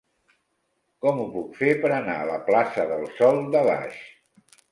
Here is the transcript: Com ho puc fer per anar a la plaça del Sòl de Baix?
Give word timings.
Com 1.05 1.19
ho 1.23 1.25
puc 1.33 1.51
fer 1.59 1.75
per 1.83 1.91
anar 1.97 2.15
a 2.21 2.25
la 2.31 2.39
plaça 2.49 2.87
del 2.95 3.05
Sòl 3.19 3.39
de 3.57 3.65
Baix? 3.71 4.03